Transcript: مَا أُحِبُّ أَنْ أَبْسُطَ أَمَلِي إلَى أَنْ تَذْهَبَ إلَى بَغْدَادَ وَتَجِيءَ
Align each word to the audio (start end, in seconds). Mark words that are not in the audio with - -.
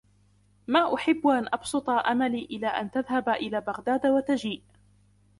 مَا 0.67 0.93
أُحِبُّ 0.95 1.27
أَنْ 1.27 1.47
أَبْسُطَ 1.53 1.89
أَمَلِي 1.89 2.45
إلَى 2.45 2.67
أَنْ 2.67 2.91
تَذْهَبَ 2.91 3.29
إلَى 3.29 3.61
بَغْدَادَ 3.61 4.07
وَتَجِيءَ 4.07 4.63